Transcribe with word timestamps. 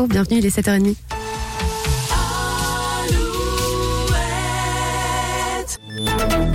infos. 0.00 0.06
Bienvenue, 0.08 0.38
il 0.38 0.46
est 0.46 0.56
7h30. 0.56 1.09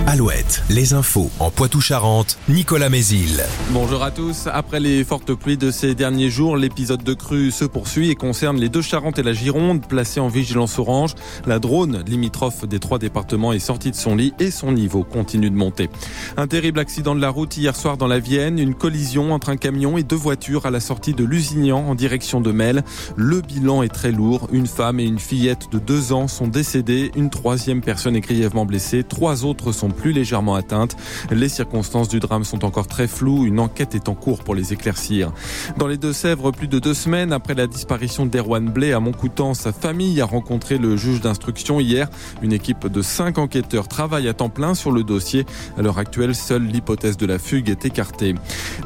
Alouette, 0.08 0.62
les 0.70 0.94
infos 0.94 1.32
en 1.40 1.50
Poitou-Charentes, 1.50 2.38
Nicolas 2.48 2.88
Mézil. 2.88 3.42
Bonjour 3.70 4.04
à 4.04 4.12
tous. 4.12 4.46
Après 4.46 4.78
les 4.78 5.02
fortes 5.02 5.34
pluies 5.34 5.56
de 5.56 5.72
ces 5.72 5.96
derniers 5.96 6.30
jours, 6.30 6.56
l'épisode 6.56 7.02
de 7.02 7.12
crue 7.12 7.50
se 7.50 7.64
poursuit 7.64 8.10
et 8.10 8.14
concerne 8.14 8.56
les 8.56 8.68
deux 8.68 8.82
Charentes 8.82 9.18
et 9.18 9.24
la 9.24 9.32
Gironde, 9.32 9.84
placées 9.84 10.20
en 10.20 10.28
vigilance 10.28 10.78
orange. 10.78 11.16
La 11.44 11.58
drone, 11.58 12.04
limitrophe 12.06 12.68
des 12.68 12.78
trois 12.78 13.00
départements, 13.00 13.52
est 13.52 13.58
sortie 13.58 13.90
de 13.90 13.96
son 13.96 14.14
lit 14.14 14.32
et 14.38 14.52
son 14.52 14.70
niveau 14.70 15.02
continue 15.02 15.50
de 15.50 15.56
monter. 15.56 15.90
Un 16.36 16.46
terrible 16.46 16.78
accident 16.78 17.16
de 17.16 17.20
la 17.20 17.30
route 17.30 17.56
hier 17.56 17.74
soir 17.74 17.96
dans 17.96 18.06
la 18.06 18.20
Vienne, 18.20 18.60
une 18.60 18.76
collision 18.76 19.34
entre 19.34 19.48
un 19.48 19.56
camion 19.56 19.98
et 19.98 20.04
deux 20.04 20.14
voitures 20.14 20.66
à 20.66 20.70
la 20.70 20.78
sortie 20.78 21.14
de 21.14 21.24
Lusignan 21.24 21.80
en 21.80 21.96
direction 21.96 22.40
de 22.40 22.52
Mel. 22.52 22.84
Le 23.16 23.40
bilan 23.40 23.82
est 23.82 23.88
très 23.88 24.12
lourd. 24.12 24.46
Une 24.52 24.68
femme 24.68 25.00
et 25.00 25.04
une 25.04 25.18
fillette 25.18 25.66
de 25.72 25.80
deux 25.80 26.12
ans 26.12 26.28
sont 26.28 26.46
décédées. 26.46 27.10
Une 27.16 27.28
troisième 27.28 27.80
personne 27.80 28.14
est 28.14 28.20
grièvement 28.20 28.66
blessée. 28.66 29.02
Trois 29.02 29.44
autres 29.44 29.72
sont 29.72 29.95
plus 29.96 30.12
légèrement 30.12 30.54
atteintes. 30.54 30.96
Les 31.30 31.48
circonstances 31.48 32.08
du 32.08 32.20
drame 32.20 32.44
sont 32.44 32.64
encore 32.64 32.86
très 32.86 33.08
floues. 33.08 33.44
Une 33.46 33.58
enquête 33.58 33.94
est 33.94 34.08
en 34.08 34.14
cours 34.14 34.44
pour 34.44 34.54
les 34.54 34.72
éclaircir. 34.72 35.32
Dans 35.76 35.88
les 35.88 35.96
Deux-Sèvres, 35.96 36.52
plus 36.52 36.68
de 36.68 36.78
deux 36.78 36.94
semaines 36.94 37.32
après 37.32 37.54
la 37.54 37.66
disparition 37.66 38.26
d'Erwan 38.26 38.68
Blay 38.68 38.92
à 38.92 39.00
Montcoutan, 39.00 39.54
sa 39.54 39.72
famille 39.72 40.20
a 40.20 40.26
rencontré 40.26 40.78
le 40.78 40.96
juge 40.96 41.20
d'instruction 41.20 41.80
hier. 41.80 42.08
Une 42.42 42.52
équipe 42.52 42.86
de 42.86 43.02
cinq 43.02 43.38
enquêteurs 43.38 43.88
travaille 43.88 44.28
à 44.28 44.34
temps 44.34 44.48
plein 44.48 44.74
sur 44.74 44.92
le 44.92 45.02
dossier. 45.02 45.46
À 45.78 45.82
l'heure 45.82 45.98
actuelle, 45.98 46.34
seule 46.34 46.64
l'hypothèse 46.64 47.16
de 47.16 47.26
la 47.26 47.38
fugue 47.38 47.70
est 47.70 47.84
écartée. 47.84 48.34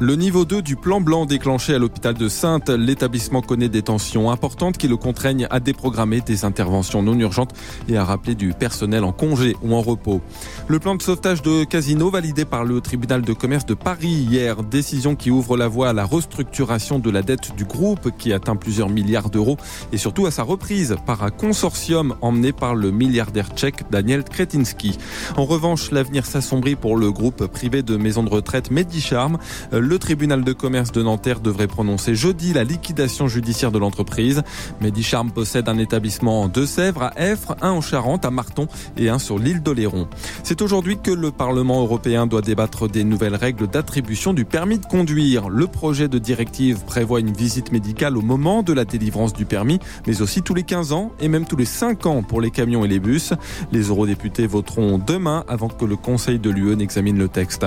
Le 0.01 0.17
niveau 0.17 0.45
2 0.45 0.63
du 0.63 0.77
plan 0.77 1.01
blanc 1.01 1.27
déclenché 1.27 1.75
à 1.75 1.79
l'hôpital 1.79 2.15
de 2.15 2.29
Sainte, 2.29 2.71
l'établissement 2.71 3.43
connaît 3.43 3.69
des 3.69 3.83
tensions 3.83 4.31
importantes 4.31 4.79
qui 4.79 4.89
le 4.89 4.97
contraignent 4.97 5.47
à 5.51 5.61
déprogrammer 5.61 6.21
des 6.21 6.45
interventions 6.45 7.03
non 7.03 7.19
urgentes 7.19 7.53
et 7.89 7.97
à 7.97 8.05
rappeler 8.05 8.35
du 8.35 8.53
personnel 8.53 9.05
en 9.05 9.13
congé 9.13 9.57
ou 9.63 9.75
en 9.75 9.83
repos. 9.83 10.21
Le 10.69 10.79
plan 10.79 10.97
sauvetage 11.03 11.43
de 11.43 11.65
Casino 11.65 12.11
validé 12.11 12.45
par 12.45 12.65
le 12.65 12.81
tribunal 12.81 13.23
de 13.23 13.33
commerce 13.33 13.65
de 13.65 13.75
Paris 13.75 14.09
hier. 14.09 14.63
Décision 14.63 15.17
qui 15.17 15.31
ouvre 15.31 15.57
la 15.57 15.69
voie 15.69 15.91
à 15.91 15.93
la 15.93 16.05
restructuration 16.05 16.99
de 16.99 17.11
la 17.11 17.23
dette 17.23 17.55
du 17.57 17.65
groupe 17.65 18.11
qui 18.19 18.33
atteint 18.33 18.57
plusieurs 18.57 18.89
milliards 18.89 19.31
d'euros 19.31 19.57
et 19.93 19.99
surtout 19.99 20.27
à 20.27 20.31
sa 20.31 20.43
reprise 20.43 20.97
par 21.07 21.23
un 21.23 21.31
consortium 21.31 22.15
emmené 22.21 22.53
par 22.53 22.75
le 22.75 22.91
milliardaire 22.91 23.49
tchèque 23.55 23.85
Daniel 23.91 24.25
Kretinsky. 24.25 24.99
En 25.37 25.45
revanche, 25.45 25.91
l'avenir 25.91 26.27
s'assombrit 26.27 26.77
pour 26.77 26.97
le 26.97 27.13
groupe 27.13 27.47
privé 27.47 27.83
de 27.83 27.97
maisons 27.97 28.23
de 28.23 28.31
retraite 28.31 28.71
Medicharm. 28.71 29.39
Le 29.73 29.99
tribunal 29.99 30.45
de 30.45 30.53
commerce 30.53 30.93
de 30.93 31.03
Nanterre 31.03 31.41
devrait 31.41 31.69
prononcer 31.69 32.15
jeudi 32.15 32.53
la 32.53 32.65
liquidation 32.65 33.29
judiciaire 33.29 33.73
de 33.73 33.79
l'entreprise. 33.79 34.43
Medicharm 34.81 35.31
possède 35.31 35.69
un 35.69 35.79
établissement 35.79 36.43
en 36.43 36.49
Deux-Sèvres, 36.49 37.05
à 37.05 37.31
Effre, 37.31 37.57
un 37.63 37.71
en 37.71 37.81
Charente, 37.81 38.25
à 38.25 38.31
Marton 38.31 38.67
et 38.97 39.09
un 39.09 39.19
sur 39.19 39.39
l'île 39.39 39.63
d'Oléron. 39.63 40.09
C'est 40.43 40.63
aujourd'hui 40.63 40.90
que 40.97 41.11
le 41.11 41.31
Parlement 41.31 41.83
européen 41.83 42.27
doit 42.27 42.41
débattre 42.41 42.89
des 42.89 43.05
nouvelles 43.05 43.35
règles 43.35 43.69
d'attribution 43.69 44.33
du 44.33 44.45
permis 44.45 44.79
de 44.79 44.87
conduire. 44.87 45.49
Le 45.49 45.67
projet 45.67 46.09
de 46.09 46.19
directive 46.19 46.85
prévoit 46.85 47.21
une 47.21 47.33
visite 47.33 47.73
médicale 47.73 48.17
au 48.17 48.23
moment 48.23 48.63
de 48.63 48.73
la 48.73 48.85
délivrance 48.85 49.33
du 49.33 49.45
permis, 49.45 49.79
mais 50.07 50.23
aussi 50.23 50.43
tous 50.43 50.55
les 50.55 50.63
15 50.63 50.93
ans 50.93 51.13
et 51.21 51.29
même 51.29 51.45
tous 51.45 51.57
les 51.57 51.65
5 51.65 52.07
ans 52.07 52.23
pour 52.23 52.41
les 52.41 52.51
camions 52.51 52.85
et 52.85 52.89
les 52.89 52.99
bus. 52.99 53.33
Les 53.73 53.89
eurodéputés 53.89 54.47
voteront 54.47 54.99
demain 54.99 55.45
avant 55.49 55.69
que 55.69 55.85
le 55.85 55.97
Conseil 55.97 56.39
de 56.39 56.51
l'UE 56.51 56.77
n'examine 56.77 57.19
le 57.19 57.29
texte. 57.29 57.67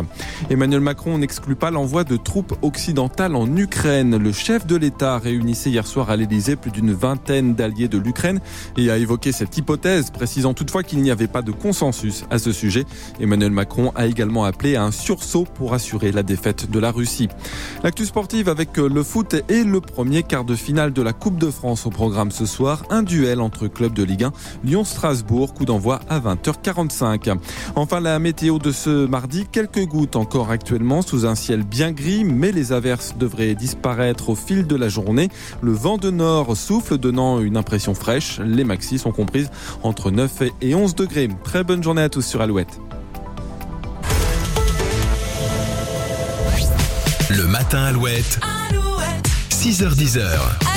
Emmanuel 0.50 0.82
Macron 0.82 1.18
n'exclut 1.18 1.56
pas 1.56 1.72
l'envoi 1.72 2.04
de 2.04 2.18
troupes 2.18 2.56
occidentales 2.62 3.36
en 3.36 3.56
Ukraine. 3.56 4.18
Le 4.18 4.32
chef 4.32 4.66
de 4.66 4.76
l'État 4.76 5.18
réunissait 5.18 5.70
hier 5.70 5.88
soir 5.88 6.10
à 6.10 6.16
l'Elysée 6.16 6.56
plus 6.56 6.72
d'une 6.72 6.94
vingtaine 6.94 7.54
d'alliés 7.54 7.88
de 7.88 7.98
l'Ukraine 7.98 8.40
et 8.78 8.90
a 8.90 8.98
évoqué 8.98 9.32
cette 9.32 9.58
hypothèse, 9.58 10.12
précisant 10.12 10.54
toutefois 10.54 10.84
qu'il 10.84 11.02
n'y 11.02 11.12
avait 11.12 11.28
pas 11.28 11.42
de 11.42 11.52
consensus 11.52 12.26
à 12.30 12.40
ce 12.40 12.52
sujet. 12.52 12.86
Emmanuel 13.19 13.52
Macron 13.52 13.92
a 13.95 14.08
également 14.08 14.45
appelé 14.45 14.75
à 14.75 14.83
un 14.83 14.92
sursaut 14.92 15.45
pour 15.55 15.73
assurer 15.73 16.11
la 16.11 16.23
défaite 16.23 16.70
de 16.70 16.80
la 16.80 16.92
Russie. 16.92 17.30
L'actu 17.83 18.05
sportive 18.05 18.49
avec 18.49 18.77
le 18.77 19.04
foot 19.04 19.36
et 19.49 19.64
le 19.64 19.82
premier 19.82 20.23
quart 20.23 20.45
de 20.45 20.55
finale 20.55 20.93
de 20.93 21.02
la 21.02 21.14
Coupe 21.14 21.38
de 21.38 21.52
France 21.52 21.86
au 21.86 21.89
programme 21.89 22.32
ce 22.32 22.45
soir. 22.45 22.83
Un 22.89 23.04
duel 23.04 23.42
entre 23.42 23.67
clubs 23.67 23.93
de 23.93 24.04
Ligue 24.04 24.23
1, 24.23 24.32
Lyon-Strasbourg, 24.64 25.54
coup 25.54 25.65
d'envoi 25.65 25.99
à 26.10 26.20
20h45. 26.20 27.38
Enfin, 27.76 27.99
la 27.99 28.20
météo 28.20 28.60
de 28.60 28.71
ce 28.71 29.05
mardi, 29.05 29.45
quelques 29.52 29.86
gouttes 29.86 30.15
encore 30.15 30.49
actuellement 30.49 31.02
sous 31.02 31.26
un 31.26 31.36
ciel 31.36 31.64
bien 31.64 31.92
gris, 31.92 32.23
mais 32.23 32.52
les 32.52 32.71
averses 32.71 33.15
devraient 33.17 33.55
disparaître 33.55 34.30
au 34.30 34.36
fil 34.36 34.67
de 34.67 34.76
la 34.76 34.89
journée. 34.89 35.30
Le 35.61 35.71
vent 35.71 35.98
de 35.98 36.11
nord 36.11 36.55
souffle, 36.55 36.98
donnant 36.98 37.39
une 37.39 37.58
impression 37.58 37.93
fraîche. 37.93 38.39
Les 38.39 38.64
maxis 38.64 38.99
sont 38.99 39.11
comprises 39.11 39.49
entre 39.83 40.11
9 40.11 40.43
et 40.61 40.76
11 40.76 40.95
degrés. 40.95 41.30
Très 41.43 41.64
bonne 41.64 41.83
journée 41.83 42.02
à 42.02 42.09
tous 42.09 42.26
sur 42.26 42.42
Alouette. 42.42 42.80
Le 47.30 47.45
matin 47.48 47.84
Alouette. 47.84 48.39
Alouette. 48.70 49.30
6h10. 49.52 50.73